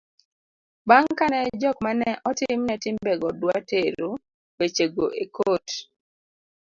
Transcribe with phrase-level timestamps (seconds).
[0.87, 4.09] bang' kane jok mane otimne timbego dwa tero
[4.59, 5.67] weche go e kot